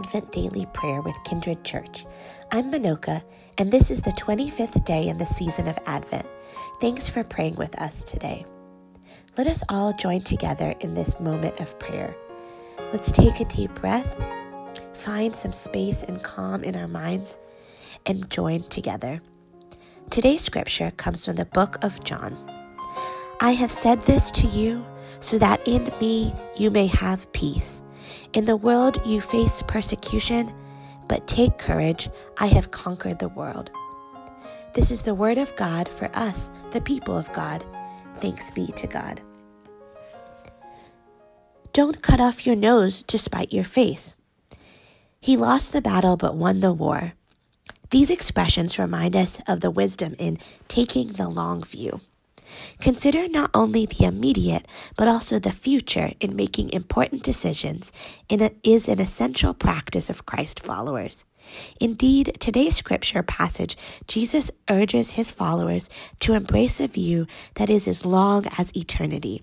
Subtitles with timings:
[0.00, 2.06] Advent Daily Prayer with Kindred Church.
[2.52, 3.22] I'm Manoka,
[3.58, 6.26] and this is the 25th day in the season of Advent.
[6.80, 8.46] Thanks for praying with us today.
[9.36, 12.16] Let us all join together in this moment of prayer.
[12.92, 14.18] Let's take a deep breath,
[14.94, 17.38] find some space and calm in our minds,
[18.06, 19.20] and join together.
[20.10, 22.36] Today's scripture comes from the book of John.
[23.40, 24.84] I have said this to you
[25.20, 27.82] so that in me you may have peace.
[28.32, 30.54] In the world you face persecution,
[31.08, 32.08] but take courage,
[32.38, 33.72] I have conquered the world.
[34.72, 37.64] This is the word of God for us, the people of God.
[38.18, 39.20] Thanks be to God.
[41.72, 44.14] Don't cut off your nose to spite your face.
[45.20, 47.14] He lost the battle but won the war.
[47.90, 52.00] These expressions remind us of the wisdom in taking the long view.
[52.80, 57.92] Consider not only the immediate, but also the future in making important decisions
[58.30, 61.24] a, is an essential practice of Christ followers.
[61.80, 65.88] Indeed, today's scripture passage, Jesus urges his followers
[66.20, 69.42] to embrace a view that is as long as eternity.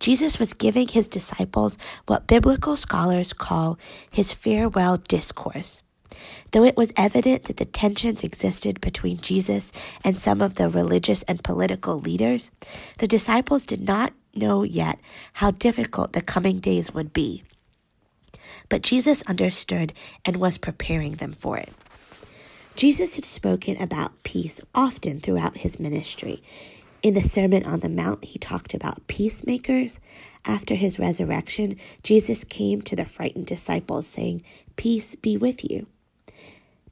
[0.00, 3.78] Jesus was giving his disciples what biblical scholars call
[4.10, 5.82] his farewell discourse.
[6.52, 9.72] Though it was evident that the tensions existed between Jesus
[10.04, 12.50] and some of the religious and political leaders,
[12.98, 14.98] the disciples did not know yet
[15.34, 17.42] how difficult the coming days would be.
[18.68, 19.92] But Jesus understood
[20.24, 21.72] and was preparing them for it.
[22.76, 26.42] Jesus had spoken about peace often throughout his ministry.
[27.02, 30.00] In the Sermon on the Mount, he talked about peacemakers.
[30.44, 34.42] After his resurrection, Jesus came to the frightened disciples, saying,
[34.76, 35.86] Peace be with you.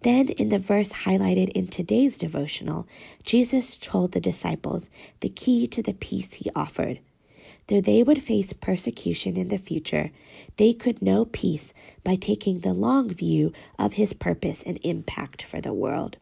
[0.03, 2.89] Then, in the verse highlighted in today's devotional,
[3.23, 6.99] Jesus told the disciples the key to the peace he offered.
[7.69, 10.11] Though they would face persecution in the future,
[10.57, 11.73] they could know peace
[12.03, 16.17] by taking the long view of his purpose and impact for the world.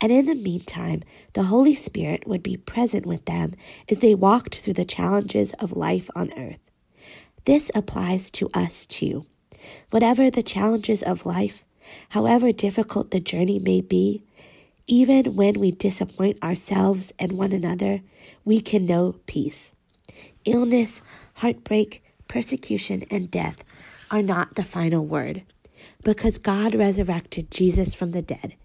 [0.00, 1.02] And in the meantime,
[1.34, 3.54] the Holy Spirit would be present with them
[3.90, 6.60] as they walked through the challenges of life on earth.
[7.44, 9.26] This applies to us too.
[9.90, 11.64] Whatever the challenges of life,
[12.10, 14.22] However difficult the journey may be,
[14.86, 18.00] even when we disappoint ourselves and one another,
[18.44, 19.72] we can know peace.
[20.44, 21.02] Illness,
[21.34, 23.62] heartbreak, persecution, and death
[24.10, 25.42] are not the final word
[26.02, 28.56] because God resurrected Jesus from the dead.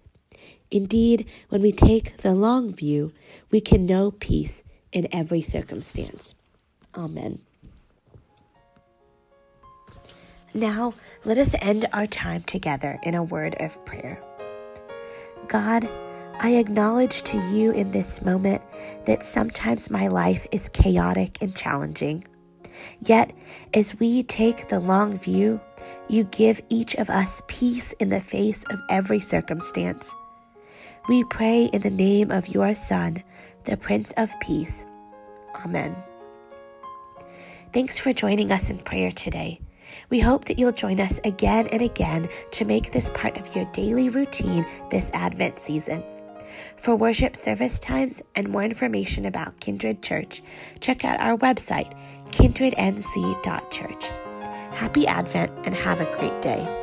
[0.71, 3.11] Indeed, when we take the long view,
[3.51, 6.33] we can know peace in every circumstance.
[6.95, 7.39] Amen.
[10.55, 10.93] Now,
[11.25, 14.21] let us end our time together in a word of prayer.
[15.47, 15.89] God,
[16.39, 18.61] I acknowledge to you in this moment
[19.05, 22.23] that sometimes my life is chaotic and challenging.
[22.99, 23.33] Yet,
[23.73, 25.59] as we take the long view,
[26.07, 30.11] you give each of us peace in the face of every circumstance.
[31.09, 33.23] We pray in the name of your Son,
[33.63, 34.85] the Prince of Peace.
[35.65, 35.95] Amen.
[37.73, 39.59] Thanks for joining us in prayer today.
[40.09, 43.65] We hope that you'll join us again and again to make this part of your
[43.71, 46.03] daily routine this Advent season.
[46.77, 50.43] For worship service times and more information about Kindred Church,
[50.79, 51.93] check out our website,
[52.31, 54.05] kindrednc.church.
[54.75, 56.82] Happy Advent and have a great day.